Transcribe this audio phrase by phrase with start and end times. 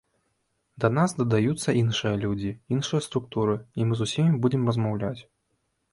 [0.85, 5.17] Да нас дадаюцца іншыя людзі, іншыя структуры, і мы з усімі будзем размаўляць.